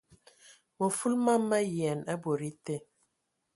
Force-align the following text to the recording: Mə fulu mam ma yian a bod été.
Mə 0.77 0.85
fulu 0.97 1.17
mam 1.25 1.41
ma 1.49 1.59
yian 1.73 1.99
a 2.13 2.13
bod 2.23 2.41
été. 2.49 2.75